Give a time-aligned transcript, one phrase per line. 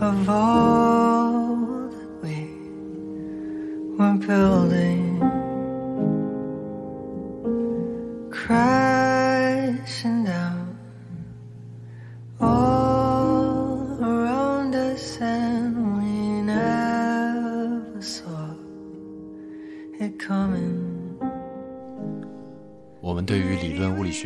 [0.00, 2.36] of all that we
[3.96, 5.15] were building?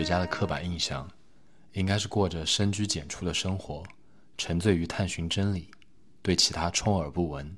[0.00, 1.06] 学家的刻板印象，
[1.74, 3.82] 应该是过着深居简出的生活，
[4.38, 5.70] 沉醉于探寻真理，
[6.22, 7.54] 对其他充耳不闻。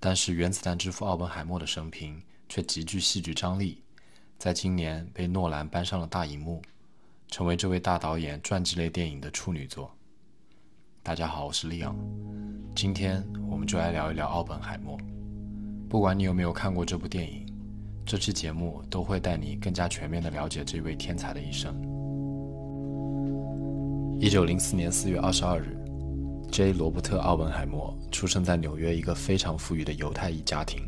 [0.00, 3.82] 但是原子弹之父奥本海默的生平却极具戏剧张力，
[4.38, 6.62] 在今年被诺兰搬上了大荧幕，
[7.28, 9.94] 成为这位大导演传记类电影的处女作。
[11.02, 11.94] 大家好，我是利昂，
[12.74, 14.98] 今天我们就来聊一聊奥本海默。
[15.86, 17.45] 不管你有没有看过这部电影。
[18.06, 21.74] 这期节目都会带你更加全面的了解这位天才的一生。
[24.20, 25.76] 一九零四年四月二十二日
[26.52, 26.72] ，J.
[26.72, 30.80] 罗伯特·奥本海默出生在纽约一个非常富裕的犹太裔家庭。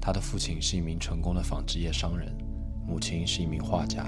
[0.00, 2.36] 他的父亲是一名成功的纺织业商人，
[2.84, 4.02] 母亲是一名画家。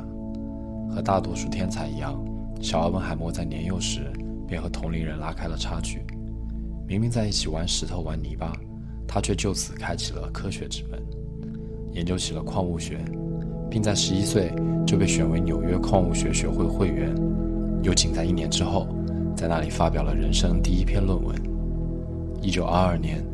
[0.91, 2.21] 和大多数天才一样，
[2.61, 4.13] 小奥本海默在年幼时
[4.49, 6.05] 便和同龄人拉开了差距。
[6.89, 8.53] 明明在一起玩石头、玩泥巴，
[9.07, 11.01] 他却就此开启了科学之门。
[11.97, 12.99] 研究起了矿物学，
[13.71, 14.53] 并在十一岁
[14.87, 17.11] 就被选为纽约矿物学学会会员，
[17.83, 18.87] 又仅在一年之后，
[19.35, 21.35] 在那里发表了人生第一篇论文。
[22.43, 23.25] 一九二二年，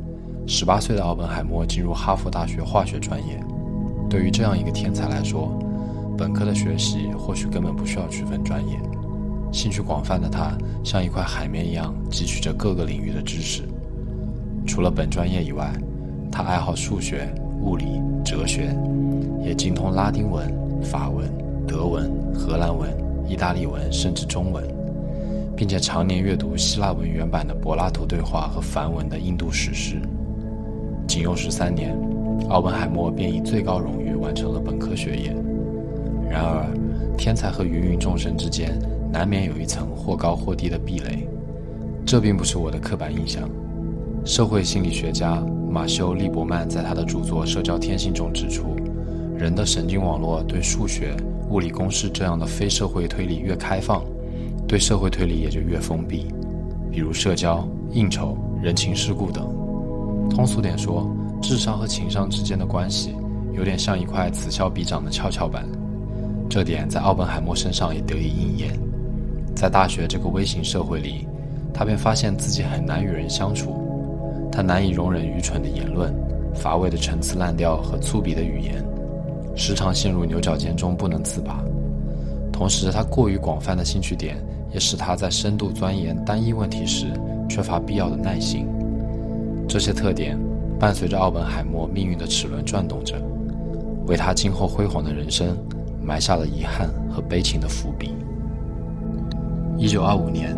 [0.46, 3.44] 十八岁的奥本海默进入哈佛大学化学专业。
[4.08, 5.58] 对于这样一个天才来说，
[6.16, 8.78] 本科的学习或许根本不需要区分专业。
[9.50, 13.64] 兴趣广泛的他，像一块海绵一样汲取着各个领域的知识。
[14.64, 15.72] 除了本专业以外，
[16.30, 17.28] 他爱好数学。
[17.62, 18.76] 物理、哲学，
[19.42, 20.52] 也精通拉丁文、
[20.82, 21.30] 法文、
[21.66, 22.90] 德文、荷兰文、
[23.26, 24.64] 意大利文，甚至中文，
[25.56, 29.96] 并且常年阅读希腊文原版的柏拉图对话和梵文的印度史诗。
[31.06, 31.96] 仅用十三年，
[32.48, 35.34] 奥本海默便以最高荣誉完成了本科学业。
[36.28, 36.66] 然而，
[37.16, 38.76] 天才和芸芸众生之间
[39.12, 41.28] 难免有一层或高或低的壁垒，
[42.04, 43.48] 这并不是我的刻板印象。
[44.24, 45.42] 社会心理学家。
[45.72, 48.76] 马修·利伯曼在他的著作《社交天性》中指出，
[49.38, 51.16] 人的神经网络对数学、
[51.48, 54.04] 物理公式这样的非社会推理越开放，
[54.68, 56.26] 对社会推理也就越封闭。
[56.90, 59.48] 比如社交、应酬、人情世故等。
[60.28, 61.10] 通俗点说，
[61.40, 63.14] 智商和情商之间的关系
[63.54, 65.66] 有点像一块此消彼长的跷跷板。
[66.50, 68.78] 这点在奥本海默身上也得以应验。
[69.56, 71.26] 在大学这个微型社会里，
[71.72, 73.81] 他便发现自己很难与人相处。
[74.52, 76.14] 他难以容忍愚蠢的言论、
[76.54, 78.84] 乏味的陈词滥调和粗鄙的语言，
[79.56, 81.64] 时常陷入牛角尖中不能自拔。
[82.52, 84.36] 同时，他过于广泛的兴趣点
[84.70, 87.06] 也使他在深度钻研单一问题时
[87.48, 88.66] 缺乏必要的耐心。
[89.66, 90.38] 这些特点
[90.78, 93.16] 伴随着奥本海默命运的齿轮转动着，
[94.06, 95.56] 为他今后辉煌的人生
[96.02, 98.14] 埋下了遗憾和悲情的伏笔。
[99.78, 100.54] 一九二五年，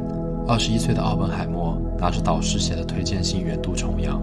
[0.49, 1.81] 二十一岁的奥本海默。
[1.99, 4.21] 拿着导师写的推荐信远渡重洋，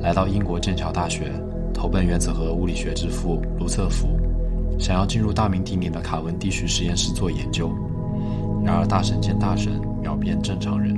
[0.00, 1.32] 来到英国剑桥大学，
[1.72, 4.08] 投奔原子核物理学之父卢瑟福，
[4.78, 7.70] 想要进入大名鼎鼎的卡文迪许实验室做研究。
[8.64, 10.96] 然而大神见大神，秒变正常人。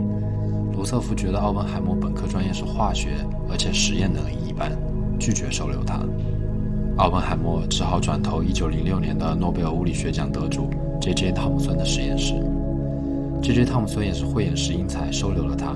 [0.72, 3.10] 卢瑟福觉得奥本海默本科专业是化学，
[3.50, 4.72] 而且实验能力一般，
[5.18, 6.00] 拒绝收留他。
[6.96, 10.68] 奥本海默只好转投1906年的诺贝尔物理学奖得主
[11.00, 11.32] J.J.
[11.32, 12.34] 汤姆森的实验室。
[13.42, 13.64] J.J.
[13.64, 15.74] 汤姆森也是慧眼识英才，收留了他。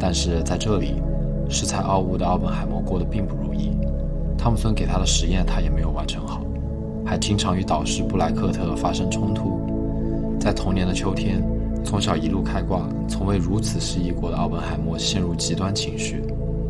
[0.00, 0.94] 但是在这里，
[1.50, 3.70] 恃才傲物的奥本海默过得并不如意。
[4.38, 6.40] 汤姆森给他的实验，他也没有完成好，
[7.04, 9.60] 还经常与导师布莱克特发生冲突。
[10.40, 11.44] 在同年的秋天，
[11.84, 16.22] 从小一路开挂、从未如此失意过的奥本海默陷入极端情绪，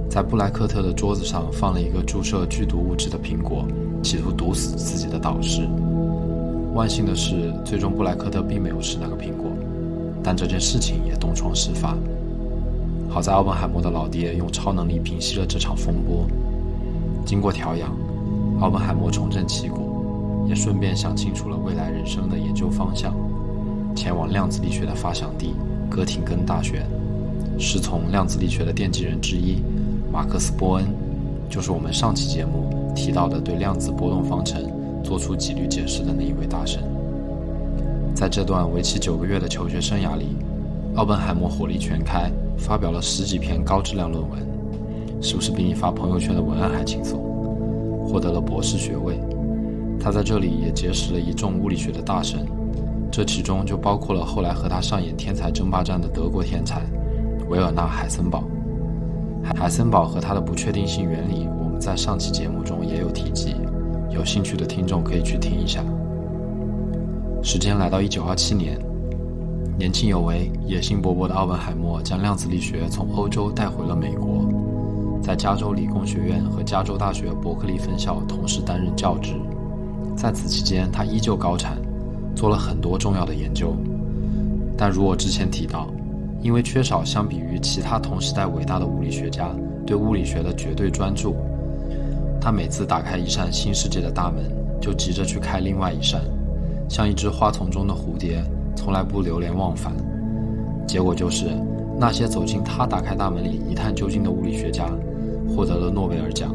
[0.08, 3.64] 在布莱克特的桌子上放了一个注射剧毒物质的苹果，
[4.02, 5.68] 企图毒死自己的导师。
[6.74, 9.52] 万幸的是，最终布莱克特并没有吃那个苹果，
[10.20, 11.96] 但这件事情也东窗事发。
[13.10, 16.24] 好在奥本海默的老爹用超能力平息了这场风波。
[17.26, 17.90] 经过调养，
[18.60, 23.12] 奥本海默重振旗鼓，也顺便想清楚了未来人生的研究方向，
[23.96, 25.56] 前往量子力学的发祥地
[25.90, 26.86] 哥廷根大学，
[27.58, 29.60] 师从量子力学的奠基人之一
[30.12, 30.86] 马克思·波恩，
[31.48, 34.62] 就是我们上期节目提到的对量子波动方程
[35.02, 36.80] 做出几率解释的那一位大神。
[38.14, 40.36] 在这段为期九个月的求学生涯里，
[41.00, 44.38] 奥本海默火力全开，发表了十几篇高质量论文，
[45.22, 47.18] 是不是比你发朋友圈的文案还轻松？
[48.04, 49.18] 获得了博士学位。
[49.98, 52.46] 他在这里也结识了一众物理学的大神，
[53.10, 56.82] 这其中就包括了后来和他上演天才争霸战的德国天才
[57.48, 58.44] 维尔纳·海森堡。
[59.56, 63.56] 海森堡和他的不确定性原理，我们在上期节目中也有提及，
[64.10, 65.82] 有兴趣的听众可以去听一下。
[67.42, 68.78] 时间来到一九二七年，
[69.80, 74.46] 年轻有为、野心勃勃的奥本海默将量子力学从欧洲带回了美国，
[75.22, 79.32] 在加州理工学院和加州大学伯克利分校同时担任教职。
[80.14, 81.78] 在此期间，他依旧高产，
[82.36, 83.74] 做了很多重要的研究。
[84.76, 85.88] 但如我之前提到，
[86.42, 89.48] 因为缺少相比于其他同时代伟大的物理学家
[89.86, 91.34] 对物理学的绝对专注，
[92.38, 94.44] 他每次打开一扇新世界的大门，
[94.78, 96.20] 就急着去开另外一扇。
[96.86, 98.44] 像一只花丛中的蝴蝶，
[98.80, 99.92] 从来不流连忘返。
[100.86, 101.50] 结果就是，
[101.98, 104.86] 那些走进他打开大门里一探究竟的物理学家，
[105.46, 106.54] 获得了诺贝尔奖，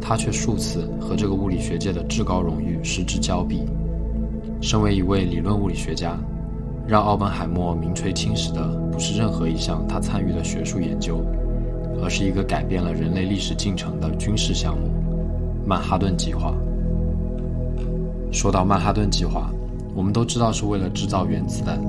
[0.00, 3.66] 他却数次和这个物理学界的至高荣誉失之交臂。
[4.62, 6.16] 身为一位理论物理学家，
[6.88, 11.22] 让奥本海默名垂青史的不是任何一项他参与的学术研究，
[12.02, 14.88] 而是一个改变了人类历史进程的军事项目——
[15.68, 16.54] 曼哈顿计划。
[18.32, 19.50] 说到曼哈顿计划，
[19.96, 21.80] 我们都知道是为了制造原子弹。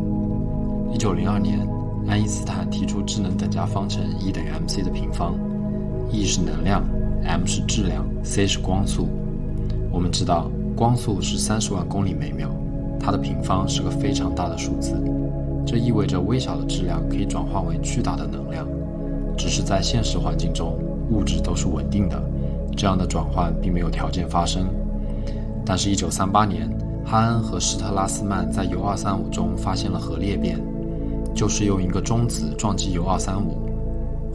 [0.93, 1.59] 一九零二年，
[2.07, 5.35] 爱因斯坦提出智能等价方程 E 等于 mc 的平方
[6.09, 6.81] ，E 是能量
[7.25, 9.09] ，m 是质量，c 是光速。
[9.91, 12.49] 我们知道光速是三十万公里每秒，
[12.97, 14.95] 它的平方是个非常大的数字。
[15.65, 18.65] 这意味着微小的质量可以转化为巨大的能量。
[19.35, 20.79] 只是在现实环境中，
[21.11, 22.23] 物质都是稳定的，
[22.77, 24.65] 这样的转换并没有条件发生。
[25.65, 26.71] 但是，一九三八年。
[27.09, 30.59] 哈恩和施特拉斯曼在铀二三五中发现了核裂变，
[31.33, 33.71] 就是用一个中子撞击铀二三五，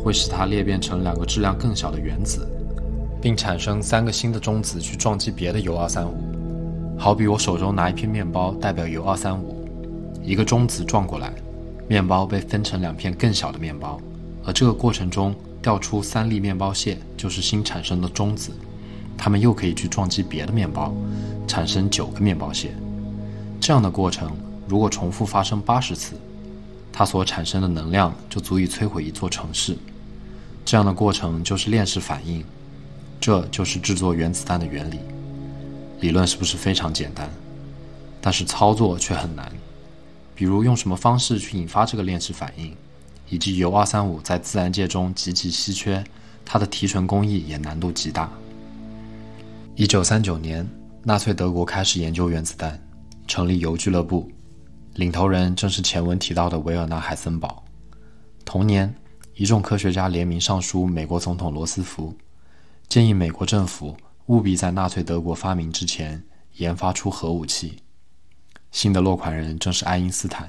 [0.03, 2.49] 会使它裂变成两个质量更小的原子，
[3.21, 6.15] 并产生三个新的中子去撞击别的铀二三五。
[6.99, 9.69] 好比我手中拿一片面包代表铀二三五，
[10.23, 11.31] 一个中子撞过来，
[11.87, 14.01] 面包被分成两片更小的面包，
[14.47, 18.51] 而这个过程中掉出三粒面包屑，就是新产生的中子。
[19.19, 20.91] 它们又可以去撞击别的面包，
[21.47, 22.75] 产生九个面包屑。
[23.61, 24.37] 这样的过程
[24.67, 26.15] 如果重复发生八十次，
[26.93, 29.77] 它所产生的能量就足以摧毁一座城市。
[30.65, 32.45] 这样的过程就是链式反应，
[33.21, 34.99] 这就是制作原子弹的原理。
[36.01, 37.31] 理论是不是非常简单？
[38.21, 39.51] 但是操作却很难。
[40.35, 42.75] 比如用什么方式去引发这个链式反应，
[43.29, 46.03] 以及铀二三五在自然界中极其稀缺，
[46.45, 48.31] 它的提纯工艺也难度极大。
[49.77, 50.69] 一九三九年，
[51.05, 52.81] 纳粹德国开始研究原子弹，
[53.27, 54.31] 成立铀俱乐部，
[54.95, 57.65] 领头人正是前文提到的维尔纳·海森堡。
[58.45, 58.95] 同年，
[59.35, 62.15] 一众科学家联名上书美国总统罗斯福，
[62.89, 63.97] 建议美国政府
[64.27, 66.23] 务必在纳粹德国发明之前
[66.59, 67.79] 研发出核武器。
[68.71, 70.49] 新的落款人正是爱因斯坦。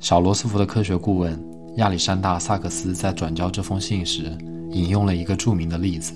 [0.00, 1.40] 小罗斯福的科学顾问
[1.76, 4.36] 亚历山大·萨克斯在转交这封信时，
[4.72, 6.12] 引用了一个著名的例子。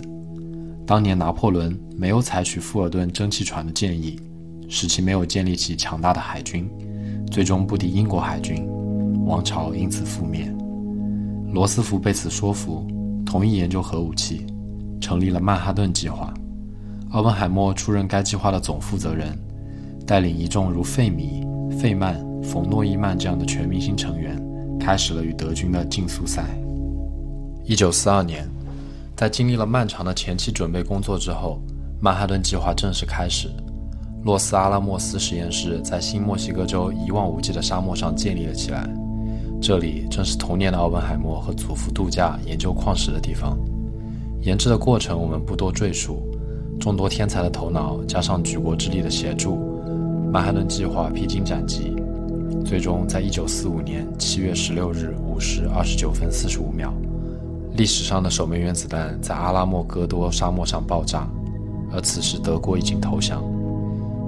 [0.86, 4.20] 当年拿破仑没有采取富尔顿蒸汽船的建议，
[4.68, 6.70] 使其没有建立起强大的海军，
[7.28, 8.64] 最终不敌英国海军，
[9.26, 10.48] 王朝因此覆灭。
[11.52, 12.86] 罗斯福被此说服，
[13.24, 14.46] 同意研究核武器，
[15.00, 16.32] 成立了曼哈顿计划。
[17.10, 19.36] 奥本海默出任该计划的总负责人，
[20.06, 21.44] 带领一众如费米、
[21.76, 22.14] 费曼、
[22.44, 24.40] 冯诺依曼这样的全明星成员，
[24.78, 26.44] 开始了与德军的竞速赛。
[27.64, 28.48] 一九四二年。
[29.16, 31.58] 在经历了漫长的前期准备工作之后，
[32.02, 33.48] 曼哈顿计划正式开始。
[34.24, 38.86] 洛斯阿拉莫斯实验室在新墨西哥州一望无际的沙漠上建立了起来，
[39.58, 43.56] 这里正是童年的奥本海默和祖父度假、研究矿石的地方。
[44.42, 46.22] 研制的过程我们不多赘述，
[46.78, 49.56] 众多天才的头脑加上举国之力的协助，
[50.30, 51.96] 曼哈顿计划披荆斩棘，
[52.66, 56.92] 最终在1945年7月16日5时29分45秒。
[57.76, 61.28] 历史上的首枚原子弹在阿拉莫戈多沙漠上爆炸，
[61.92, 63.44] 而此时德国已经投降。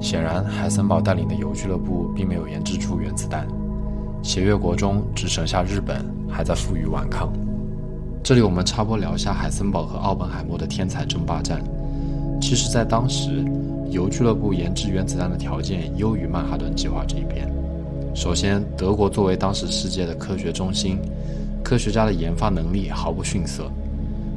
[0.02, 3.48] 显然，海森堡带领的游俱乐部并没有研制出原子弹，
[4.22, 7.32] 协约国中只剩下日本还在负隅顽抗。
[8.22, 11.64] 这里我们插播聊一下海森堡和奥本海默的天才争霸战。
[12.42, 13.42] 其实，在当时，
[13.90, 17.50] 铀俱乐部研制原子弹的条件优于曼哈顿计划这一边。
[18.14, 20.98] 首先，德国作为当时世界的科学中心。
[21.62, 23.70] 科学家的研发能力毫不逊色。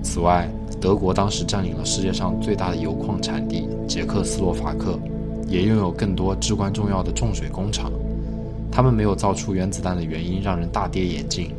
[0.03, 0.49] 此外，
[0.79, 4.99] 德国当时占领了世界上最大的油矿产地捷克斯洛伐克，
[5.47, 7.91] 也拥有更多至关重要的重水工厂。
[8.71, 11.51] 他们没有造出原子弹的原因让人大跌眼镜，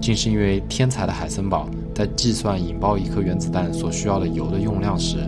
[0.00, 5.18] 竟是因为天才的海森堡在计算引爆一颗原子弹所需要的油的用量时，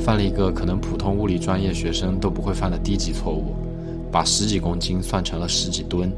[0.00, 3.54] 犯了一个可能普通物理专业学生都不会犯的低级错误，
[4.10, 6.10] 把十几公斤算成了十几吨，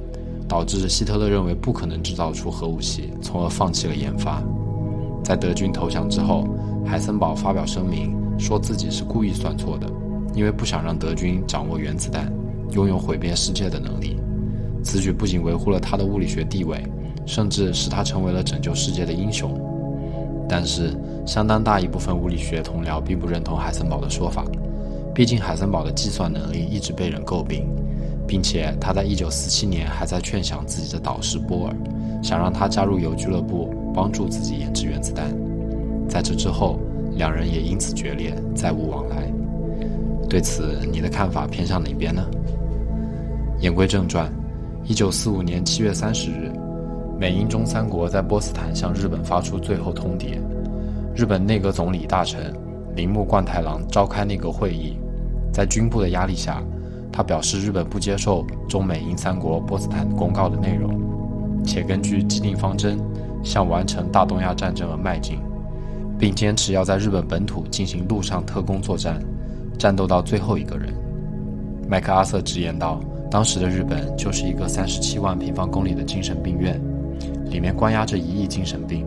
[0.53, 4.43] 导致希特勒认为不可能制造出核武器，从而放弃了研发。
[5.25, 6.47] 在德军投降之后，
[6.85, 9.87] 海森堡发表声明，说自己是故意算错的，
[10.35, 12.31] 因为不想让德军掌握原子弹，
[12.73, 14.19] 拥有毁灭世界的能力。
[14.85, 16.85] 此举不仅维护了他的物理学地位，
[17.25, 19.59] 甚至使他成为了拯救世界的英雄。
[20.47, 20.95] 但是，
[21.27, 24.45] 相当大一部分物理学同僚并不认同海森堡的说法，
[25.15, 27.67] 毕竟海森堡的计算能力一直被人诟病，
[28.33, 31.77] 并且他在1947年还在劝降自己的导师波尔，
[32.23, 33.69] 想让他加入铀俱乐部。
[33.95, 35.27] 帮助自己研制原子弹，
[36.09, 36.81] 在这之后，
[37.15, 39.31] 两人也因此决裂，再无往来。
[40.31, 42.25] 对此，你的看法偏向哪边呢？
[43.61, 44.33] 言归正传，
[44.87, 46.51] 一九四五年七月三十日，
[47.21, 50.41] 美英中三国在波茨坦向日本发出最后通牒。
[51.15, 52.51] 日本内阁总理大臣
[52.97, 54.97] 铃木贯太郎召开内阁会议，
[55.53, 56.63] 在军部的压力下，
[57.13, 60.99] 他表示日本不接受中美英三国波茨坦公告的内容，
[61.65, 62.99] 且根据既定方针。
[63.45, 65.41] 向完成大东亚战争而迈进，
[66.17, 69.21] 并坚持要在日本本土进行陆上特工作战，
[69.77, 70.95] 战斗到最后一个人。
[71.89, 76.81] 麦克阿瑟直言道：“当时的日本就是一个三十七万平方公里的精神病院，
[77.47, 79.05] 里面关押着一亿精神病。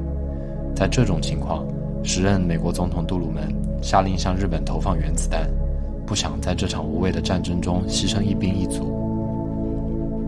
[0.76, 1.66] 在这种情况，
[2.04, 3.44] 时任美国总统杜鲁门
[3.82, 5.50] 下令向日本投放原子弹，
[6.06, 8.94] 不想在这场无谓的战争中牺牲一兵一卒。”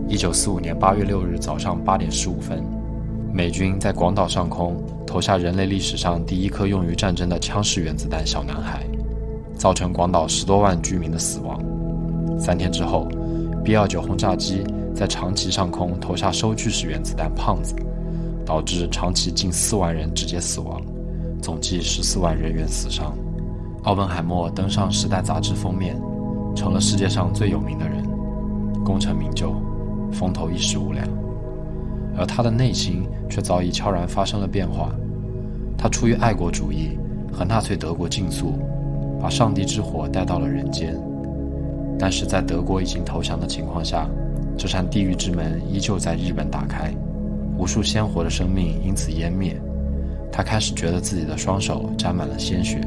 [0.08, 2.64] 一九四五年八月六日早上八点十五分。
[3.30, 8.86] 美军在广岛上空投下人类历史上第一颗用于战争的枪式原子弹“小男孩”，
[9.54, 11.62] 造成广岛十多万居民的死亡。
[12.40, 13.06] 三天之后
[13.62, 17.74] ，B-29 轰炸机在长崎上空投下收据式原子弹“胖子”，
[18.46, 20.80] 导致长崎近四万人直接死亡，
[21.42, 23.14] 总计十四万人员死伤。
[23.84, 25.96] 奥本海默登上《时代》杂志封面，
[26.54, 28.02] 成了世界上最有名的人，
[28.84, 29.54] 功成名就，
[30.12, 31.06] 风头一时无两。
[32.16, 34.92] 而他的内心却早已悄然发生了变化。
[35.76, 36.98] 他出于爱国主义
[37.32, 38.58] 和纳粹德国竞速，
[39.20, 40.98] 把上帝之火带到了人间。
[41.98, 44.08] 但是在德国已经投降的情况下，
[44.56, 46.92] 这扇地狱之门依旧在日本打开，
[47.56, 49.56] 无数鲜活的生命因此湮灭。
[50.30, 52.80] 他开始觉得自己的双手沾满了鲜血，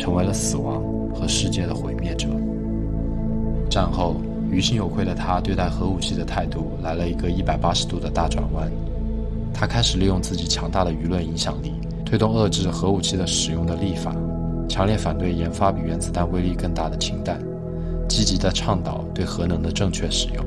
[0.00, 0.82] 成为了死亡
[1.14, 2.26] 和世界的毁灭者。
[3.68, 4.16] 战后。
[4.50, 8.68] 于心有愧的他，对待核武器的态度来了一个一百八十度的大转弯。
[9.54, 14.12] 他开始利用自己强大的舆论影响力，推动遏制核武器的使用的立法，
[14.68, 17.40] 强烈反对研发比原子弹威力更大的氢弹，
[18.08, 20.44] 积极地倡导对核能的正确使用。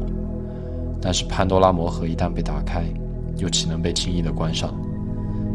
[1.00, 2.84] 但是潘多拉魔盒一旦被打开，
[3.38, 4.76] 又岂能被轻易地关上？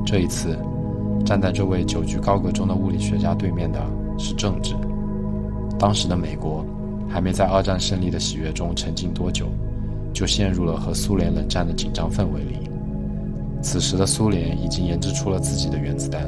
[0.06, 0.56] 这一次，
[1.28, 3.78] 站在这位久居高阁中的物理学家对面的
[4.16, 4.74] 是政治。
[5.78, 6.64] 当时的美国。
[7.10, 9.46] 还没在二战胜利的喜悦中沉浸多久，
[10.12, 12.68] 就陷入了和苏联冷战的紧张氛围里。
[13.62, 16.22] 此时的苏联已经研制出了自己的原子弹，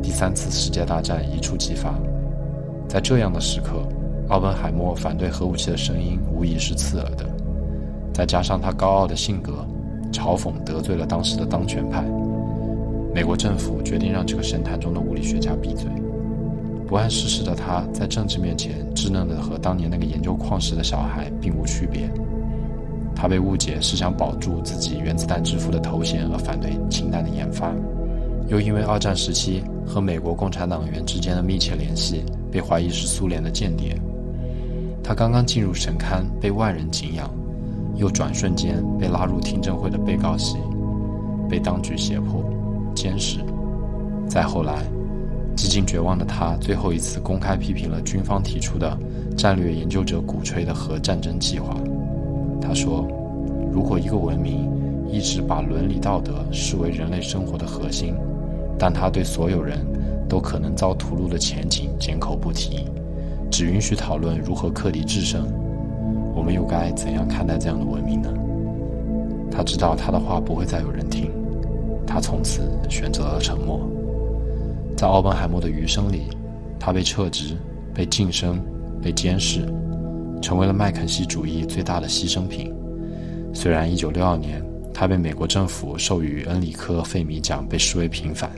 [0.00, 1.92] 第三次世界大战一触即发。
[2.88, 3.82] 在这样的时刻，
[4.28, 7.26] 奥本海默反对核武器的声音无疑是刺耳的。
[8.14, 9.66] 再加上他高傲的性格，
[10.12, 12.04] 嘲讽得罪了当时的当权派，
[13.16, 15.90] 美国政府决定让这个神坛中的物理学家闭嘴。
[16.86, 22.10] 不谙世事的他，在政治面前稚嫩的和当年那个研究矿石的小孩并无区别。
[23.14, 27.72] 他被误解是想保住自己原子弹之父的头衔而反对氢弹的研发，
[28.48, 33.98] 又因为二战时期和美国共产党员之间的密切联系，被怀疑是苏联的间谍。
[35.02, 37.30] 他刚刚进入神龛，被万人敬仰，
[37.94, 40.58] 又转瞬间被拉入听证会的被告席，
[41.48, 42.44] 被当局胁迫、
[42.96, 43.38] 监视。
[44.28, 44.82] 再后来。
[45.56, 48.94] 几近绝望的他，最后一次公开批评了军方提出的
[49.38, 51.74] 战略研究者鼓吹的核战争计划。
[52.60, 53.08] 他说
[53.72, 54.70] ：“如果一个文明
[55.10, 58.14] 一直把伦理道德视为人类生活的核心，
[58.78, 59.78] 但他对所有人
[60.28, 62.84] 都可能遭屠戮的前景缄口不提，
[63.50, 65.48] 只允许讨论如何克敌制胜，
[66.34, 68.28] 我们又该怎样看待这样的文明呢？”
[69.50, 71.30] 他知道他的话不会再有人听，
[72.06, 73.80] 他从此选择了沉默。
[74.96, 76.22] 在奥本海默的余生里，
[76.78, 77.56] 他被撤职、
[77.92, 78.62] 被晋升、
[79.02, 79.66] 被监视，
[80.40, 82.72] 成为了麦肯锡主义最大的牺牲品。
[83.52, 88.50] 虽然1962年他被美国政府授予恩里克·费米奖被视为平凡，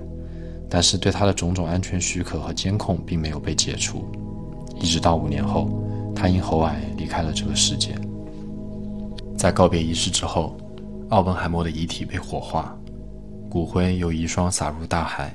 [0.68, 4.04] 但是对他的种种安全许可和监控并没有被解除，
[4.80, 5.68] 一直到五年后，
[6.14, 7.96] 他因喉癌离开了这个世界。
[9.36, 10.56] 在告别仪式之后，
[11.08, 12.77] 奥本海默的遗体被火化，
[13.48, 15.34] 骨灰由遗孀撒入大海，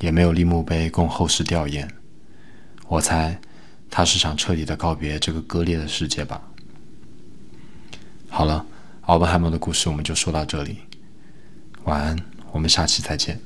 [0.00, 1.86] 也没有立墓碑供后世吊唁。
[2.88, 3.38] 我猜，
[3.90, 6.40] 他是想彻底的告别这个割裂的世界吧。
[8.28, 8.64] 好了，
[9.02, 10.78] 奥本海默的故事我们就说到这里，
[11.84, 12.16] 晚安，
[12.52, 13.38] 我们下期再见。